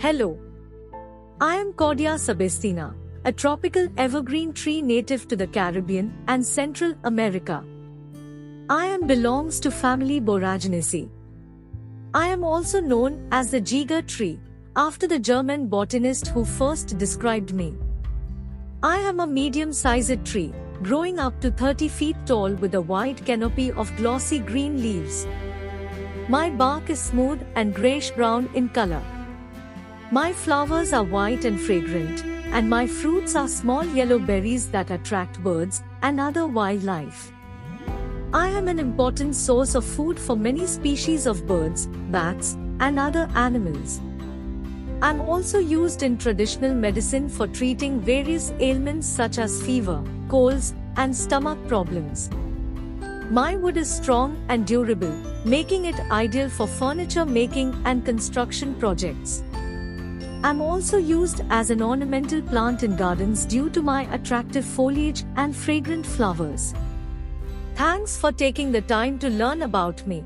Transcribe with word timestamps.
Hello. 0.00 0.38
I 1.40 1.56
am 1.56 1.72
Cordia 1.72 2.12
sebestena, 2.24 2.94
a 3.24 3.32
tropical 3.32 3.88
evergreen 3.96 4.52
tree 4.52 4.80
native 4.80 5.26
to 5.26 5.34
the 5.34 5.48
Caribbean 5.48 6.12
and 6.28 6.46
Central 6.46 6.94
America. 7.02 7.64
I 8.70 8.84
am 8.86 9.08
belongs 9.08 9.58
to 9.58 9.72
family 9.72 10.20
Boraginaceae. 10.20 11.10
I 12.14 12.28
am 12.28 12.44
also 12.44 12.80
known 12.80 13.26
as 13.32 13.50
the 13.50 13.60
Jaeger 13.60 14.02
tree, 14.02 14.38
after 14.76 15.08
the 15.08 15.18
German 15.18 15.66
botanist 15.66 16.28
who 16.28 16.44
first 16.44 16.96
described 16.96 17.52
me. 17.52 17.74
I 18.84 18.98
am 18.98 19.18
a 19.18 19.26
medium-sized 19.26 20.24
tree, 20.24 20.52
growing 20.80 21.18
up 21.18 21.40
to 21.40 21.50
30 21.50 21.88
feet 21.88 22.16
tall 22.24 22.54
with 22.54 22.76
a 22.76 22.80
wide 22.80 23.26
canopy 23.26 23.72
of 23.72 23.96
glossy 23.96 24.38
green 24.38 24.80
leaves. 24.80 25.26
My 26.28 26.50
bark 26.50 26.88
is 26.88 27.00
smooth 27.00 27.44
and 27.56 27.74
grayish-brown 27.74 28.50
in 28.54 28.68
color. 28.68 29.02
My 30.10 30.32
flowers 30.32 30.94
are 30.94 31.04
white 31.04 31.44
and 31.44 31.60
fragrant, 31.60 32.24
and 32.54 32.70
my 32.70 32.86
fruits 32.86 33.36
are 33.36 33.46
small 33.46 33.84
yellow 33.84 34.18
berries 34.18 34.70
that 34.70 34.90
attract 34.90 35.42
birds 35.44 35.82
and 36.00 36.18
other 36.18 36.46
wildlife. 36.46 37.30
I 38.32 38.48
am 38.48 38.68
an 38.68 38.78
important 38.78 39.34
source 39.34 39.74
of 39.74 39.84
food 39.84 40.18
for 40.18 40.34
many 40.34 40.66
species 40.66 41.26
of 41.26 41.46
birds, 41.46 41.88
bats, 42.10 42.56
and 42.80 42.98
other 42.98 43.28
animals. 43.34 44.00
I'm 45.02 45.20
also 45.20 45.58
used 45.58 46.02
in 46.02 46.16
traditional 46.16 46.72
medicine 46.72 47.28
for 47.28 47.46
treating 47.46 48.00
various 48.00 48.50
ailments 48.60 49.06
such 49.06 49.36
as 49.36 49.62
fever, 49.62 50.02
colds, 50.30 50.72
and 50.96 51.14
stomach 51.14 51.58
problems. 51.68 52.30
My 53.30 53.56
wood 53.56 53.76
is 53.76 53.94
strong 53.94 54.42
and 54.48 54.66
durable, 54.66 55.12
making 55.44 55.84
it 55.84 56.00
ideal 56.10 56.48
for 56.48 56.66
furniture 56.66 57.26
making 57.26 57.78
and 57.84 58.06
construction 58.06 58.74
projects. 58.76 59.42
I'm 60.44 60.62
also 60.62 60.98
used 60.98 61.40
as 61.50 61.70
an 61.70 61.82
ornamental 61.82 62.40
plant 62.40 62.84
in 62.84 62.94
gardens 62.94 63.44
due 63.44 63.68
to 63.70 63.82
my 63.82 64.02
attractive 64.14 64.64
foliage 64.64 65.24
and 65.34 65.54
fragrant 65.54 66.06
flowers. 66.06 66.74
Thanks 67.74 68.16
for 68.16 68.30
taking 68.30 68.70
the 68.70 68.82
time 68.82 69.18
to 69.18 69.30
learn 69.30 69.62
about 69.62 70.06
me. 70.06 70.22